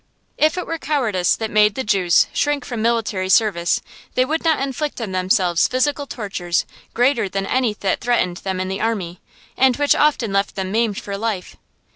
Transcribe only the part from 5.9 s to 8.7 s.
tortures greater than any that threatened them in